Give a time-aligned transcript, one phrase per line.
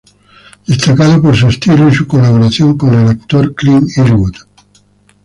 [0.65, 4.33] Destacado por su estilo y su colaboración con el actor Clint Eastwood.